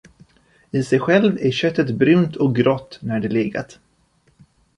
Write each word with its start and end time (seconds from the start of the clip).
I 0.73 0.81
sig 0.83 0.99
själv 1.01 1.37
är 1.41 1.51
köttet 1.51 1.91
brunt 1.95 2.35
och 2.35 2.55
grått, 2.55 2.99
när 3.01 3.19
det 3.19 3.29
legat. 3.29 3.79